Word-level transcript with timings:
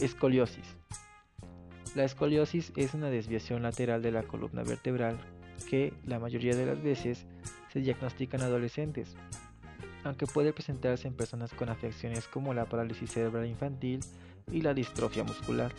Escoliosis. 0.00 0.64
La 1.94 2.04
escoliosis 2.04 2.72
es 2.76 2.94
una 2.94 3.10
desviación 3.10 3.62
lateral 3.62 4.00
de 4.00 4.10
la 4.10 4.22
columna 4.22 4.62
vertebral 4.62 5.18
que 5.68 5.92
la 6.06 6.18
mayoría 6.18 6.56
de 6.56 6.64
las 6.64 6.82
veces 6.82 7.26
se 7.70 7.80
diagnostica 7.80 8.38
en 8.38 8.44
adolescentes, 8.44 9.14
aunque 10.02 10.26
puede 10.26 10.54
presentarse 10.54 11.06
en 11.06 11.14
personas 11.14 11.52
con 11.52 11.68
afecciones 11.68 12.26
como 12.28 12.54
la 12.54 12.64
parálisis 12.64 13.10
cerebral 13.10 13.46
infantil 13.46 14.00
y 14.50 14.62
la 14.62 14.72
distrofia 14.72 15.22
muscular. 15.22 15.70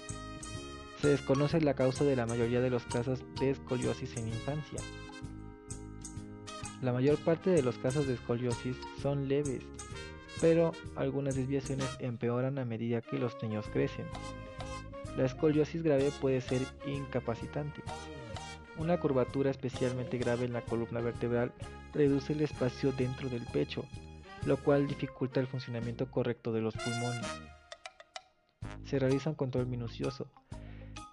Se 1.02 1.08
desconoce 1.08 1.60
la 1.60 1.74
causa 1.74 2.04
de 2.04 2.16
la 2.16 2.28
mayoría 2.28 2.62
de 2.62 2.70
los 2.70 2.84
casos 2.84 3.24
de 3.40 3.50
escoliosis 3.50 4.16
en 4.18 4.28
infancia. 4.28 4.80
La 6.84 6.94
mayor 6.94 7.18
parte 7.18 7.50
de 7.50 7.64
los 7.64 7.80
casos 7.80 8.06
de 8.06 8.14
escoliosis 8.14 8.78
son 9.02 9.28
leves, 9.28 9.64
pero 10.40 10.72
algunas 10.96 11.36
desviaciones 11.36 11.90
empeoran 12.00 12.58
a 12.60 12.66
medida 12.66 13.02
que 13.02 13.20
los 13.20 13.42
niños 13.44 13.66
crecen. 13.72 14.06
La 15.18 15.26
escoliosis 15.26 15.84
grave 15.84 16.12
puede 16.22 16.42
ser 16.42 16.62
incapacitante. 16.86 17.82
Una 18.78 19.00
curvatura 19.00 19.52
especialmente 19.52 20.18
grave 20.18 20.46
en 20.46 20.54
la 20.54 20.62
columna 20.62 21.02
vertebral 21.02 21.52
reduce 21.94 22.34
el 22.34 22.42
espacio 22.42 22.92
dentro 22.94 23.30
del 23.30 23.46
pecho, 23.46 23.86
lo 24.46 24.58
cual 24.58 24.88
dificulta 24.88 25.40
el 25.40 25.48
funcionamiento 25.48 26.10
correcto 26.10 26.54
de 26.54 26.62
los 26.62 26.76
pulmones. 26.76 27.28
Se 28.86 28.98
realiza 28.98 29.30
un 29.30 29.36
control 29.36 29.68
minucioso, 29.68 30.32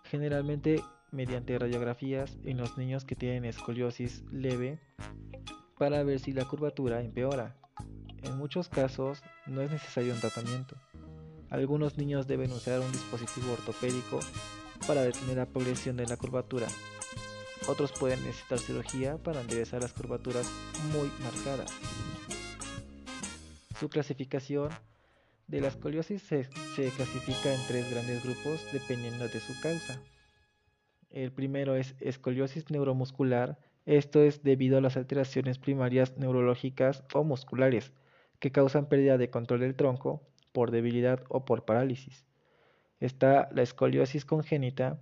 generalmente 0.05 0.83
mediante 1.11 1.59
radiografías 1.59 2.39
en 2.45 2.59
los 2.59 2.79
niños 2.79 3.05
que 3.05 3.17
tienen 3.17 3.45
escoliosis 3.45 4.25
leve 4.31 4.79
para 5.79 6.03
ver 6.03 6.21
si 6.21 6.33
la 6.33 6.45
curvatura 6.45 7.01
empeora. 7.01 7.57
En 8.23 8.37
muchos 8.37 8.69
casos 8.69 9.23
no 9.47 9.61
es 9.63 9.71
necesario 9.71 10.13
un 10.13 10.21
tratamiento. 10.21 10.77
Algunos 11.51 11.97
niños 11.97 12.27
deben 12.27 12.53
usar 12.53 12.81
un 12.81 12.93
dispositivo 12.93 13.53
ortopédico 13.53 14.21
para 14.87 15.03
detener 15.03 15.37
la 15.37 15.47
progresión 15.47 15.97
de 15.97 16.07
la 16.07 16.17
curvatura. 16.17 16.67
Otros 17.69 17.93
pueden 17.93 18.23
necesitar 18.25 18.59
cirugía 18.59 19.19
para 19.19 19.41
enderezar 19.41 19.83
las 19.83 19.93
curvaturas 19.93 20.51
muy 20.93 21.11
marcadas. 21.23 21.71
Su 23.79 23.89
clasificación 23.89 24.71
de 25.47 25.61
la 25.61 25.69
escoliosis 25.69 26.23
se, 26.23 26.49
clasifica 26.75 27.55
en 27.55 27.61
tres 27.67 27.91
grandes 27.91 28.23
grupos 28.25 28.67
dependiendo 28.73 29.29
de 29.29 29.41
su 29.41 29.59
causa. 29.61 30.01
El 31.11 31.33
primero 31.33 31.77
es 31.77 31.95
escoliosis 32.01 32.71
neuromuscular. 32.71 33.59
Esto 33.87 34.23
es 34.23 34.43
debido 34.43 34.77
a 34.77 34.81
las 34.83 34.99
alteraciones 34.99 35.59
primarias 35.59 36.19
neurológicas 36.19 37.05
o 37.15 37.25
musculares 37.25 37.93
que 38.39 38.53
causan 38.53 38.89
pérdida 38.89 39.19
de 39.19 39.31
control 39.31 39.61
del 39.61 39.75
tronco 39.75 40.23
por 40.53 40.71
debilidad 40.71 41.23
o 41.29 41.45
por 41.45 41.65
parálisis. 41.65 42.27
Está 43.01 43.49
la 43.53 43.63
escoliosis 43.63 44.25
congénita, 44.25 45.01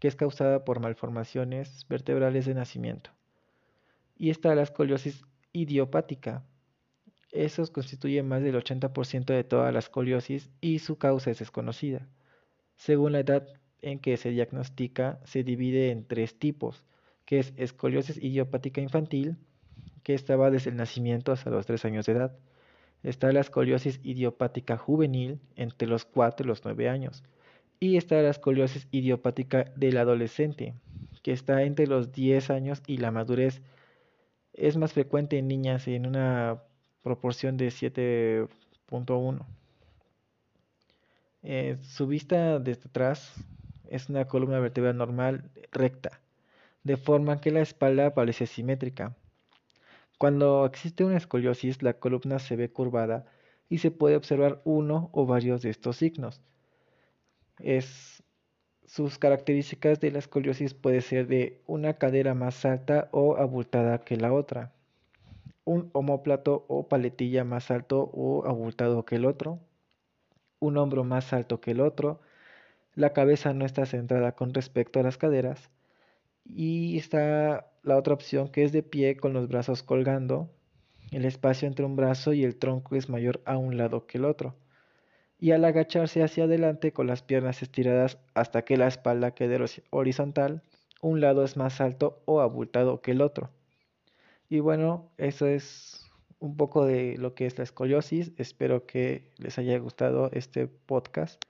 que 0.00 0.08
es 0.08 0.16
causada 0.16 0.64
por 0.64 0.80
malformaciones 0.80 1.86
vertebrales 1.88 2.46
de 2.46 2.54
nacimiento. 2.54 3.10
Y 4.16 4.30
está 4.30 4.54
la 4.54 4.62
escoliosis 4.62 5.22
idiopática, 5.52 6.44
esos 7.30 7.70
constituyen 7.70 8.26
más 8.26 8.42
del 8.42 8.54
80% 8.54 9.26
de 9.26 9.44
toda 9.44 9.70
la 9.70 9.80
escoliosis 9.80 10.50
y 10.60 10.78
su 10.78 10.96
causa 10.96 11.30
es 11.30 11.38
desconocida. 11.38 12.08
Según 12.76 13.12
la 13.12 13.20
edad 13.20 13.46
en 13.82 13.98
que 13.98 14.16
se 14.16 14.30
diagnostica, 14.30 15.20
se 15.24 15.44
divide 15.44 15.90
en 15.90 16.06
tres 16.06 16.38
tipos, 16.38 16.84
que 17.26 17.38
es 17.38 17.52
escoliosis 17.56 18.16
idiopática 18.16 18.80
infantil, 18.80 19.36
que 20.02 20.14
estaba 20.14 20.50
desde 20.50 20.70
el 20.70 20.76
nacimiento 20.76 21.32
hasta 21.32 21.50
los 21.50 21.66
3 21.66 21.84
años 21.84 22.06
de 22.06 22.12
edad. 22.12 22.36
Está 23.02 23.32
la 23.32 23.40
escoliosis 23.40 24.00
idiopática 24.02 24.76
juvenil 24.76 25.40
entre 25.56 25.88
los 25.88 26.04
4 26.04 26.44
y 26.44 26.48
los 26.48 26.64
9 26.64 26.88
años. 26.88 27.22
Y 27.80 27.96
está 27.96 28.20
la 28.22 28.30
escoliosis 28.30 28.88
idiopática 28.90 29.66
del 29.76 29.98
adolescente, 29.98 30.74
que 31.22 31.32
está 31.32 31.62
entre 31.62 31.86
los 31.86 32.12
10 32.12 32.50
años 32.50 32.82
y 32.86 32.98
la 32.98 33.10
madurez. 33.10 33.62
Es 34.52 34.76
más 34.76 34.92
frecuente 34.92 35.38
en 35.38 35.46
niñas 35.46 35.86
en 35.86 36.06
una 36.06 36.62
proporción 37.02 37.56
de 37.56 37.68
7.1. 37.68 39.46
Eh, 41.44 41.76
su 41.82 42.06
vista 42.06 42.58
desde 42.58 42.88
atrás 42.88 43.32
es 43.88 44.08
una 44.08 44.26
columna 44.26 44.58
vertebral 44.58 44.96
normal 44.96 45.50
recta, 45.70 46.20
de 46.82 46.96
forma 46.96 47.40
que 47.40 47.52
la 47.52 47.60
espalda 47.60 48.12
parece 48.12 48.46
simétrica. 48.46 49.14
Cuando 50.18 50.66
existe 50.66 51.04
una 51.04 51.16
escoliosis, 51.16 51.82
la 51.82 51.94
columna 51.94 52.38
se 52.38 52.56
ve 52.56 52.70
curvada 52.70 53.26
y 53.68 53.78
se 53.78 53.90
puede 53.90 54.16
observar 54.16 54.60
uno 54.64 55.10
o 55.12 55.26
varios 55.26 55.62
de 55.62 55.70
estos 55.70 55.96
signos. 55.96 56.42
Es, 57.60 58.22
sus 58.86 59.18
características 59.18 60.00
de 60.00 60.10
la 60.10 60.18
escoliosis 60.18 60.74
puede 60.74 61.00
ser 61.00 61.26
de 61.28 61.62
una 61.66 61.94
cadera 61.94 62.34
más 62.34 62.64
alta 62.64 63.08
o 63.12 63.36
abultada 63.36 63.98
que 64.00 64.16
la 64.16 64.32
otra 64.32 64.72
un 65.68 65.90
homóplato 65.92 66.64
o 66.68 66.88
paletilla 66.88 67.44
más 67.44 67.70
alto 67.70 68.10
o 68.14 68.46
abultado 68.46 69.04
que 69.04 69.16
el 69.16 69.26
otro, 69.26 69.60
un 70.60 70.78
hombro 70.78 71.04
más 71.04 71.34
alto 71.34 71.60
que 71.60 71.72
el 71.72 71.80
otro, 71.80 72.20
la 72.94 73.12
cabeza 73.12 73.52
no 73.52 73.66
está 73.66 73.84
centrada 73.84 74.32
con 74.32 74.54
respecto 74.54 74.98
a 74.98 75.02
las 75.02 75.18
caderas 75.18 75.70
y 76.48 76.96
está 76.96 77.70
la 77.82 77.96
otra 77.96 78.14
opción 78.14 78.48
que 78.48 78.64
es 78.64 78.72
de 78.72 78.82
pie 78.82 79.16
con 79.16 79.32
los 79.32 79.48
brazos 79.48 79.82
colgando, 79.82 80.50
el 81.10 81.24
espacio 81.24 81.68
entre 81.68 81.84
un 81.84 81.96
brazo 81.96 82.32
y 82.32 82.44
el 82.44 82.56
tronco 82.56 82.96
es 82.96 83.08
mayor 83.08 83.40
a 83.44 83.56
un 83.56 83.76
lado 83.76 84.06
que 84.06 84.18
el 84.18 84.24
otro. 84.24 84.56
Y 85.38 85.52
al 85.52 85.64
agacharse 85.64 86.22
hacia 86.22 86.44
adelante 86.44 86.92
con 86.92 87.06
las 87.06 87.22
piernas 87.22 87.62
estiradas 87.62 88.18
hasta 88.34 88.62
que 88.62 88.76
la 88.76 88.88
espalda 88.88 89.30
quede 89.32 89.58
horizontal, 89.90 90.62
un 91.00 91.20
lado 91.20 91.44
es 91.44 91.56
más 91.56 91.80
alto 91.80 92.22
o 92.24 92.40
abultado 92.40 93.00
que 93.00 93.12
el 93.12 93.20
otro. 93.20 93.50
Y 94.48 94.60
bueno, 94.60 95.10
eso 95.16 95.46
es 95.46 96.10
un 96.40 96.56
poco 96.56 96.84
de 96.84 97.16
lo 97.18 97.34
que 97.34 97.46
es 97.46 97.56
la 97.56 97.64
escoliosis. 97.64 98.32
Espero 98.36 98.86
que 98.86 99.30
les 99.38 99.58
haya 99.58 99.78
gustado 99.78 100.30
este 100.32 100.66
podcast. 100.66 101.40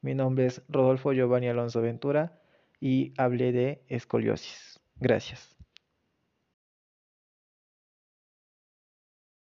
Mi 0.00 0.14
nombre 0.14 0.46
es 0.46 0.62
Rodolfo 0.68 1.12
Giovanni 1.12 1.48
Alonso 1.48 1.82
Ventura 1.82 2.40
y 2.80 3.12
hablé 3.16 3.52
de 3.52 3.84
escoliosis. 3.88 4.80
Gracias. 5.00 5.55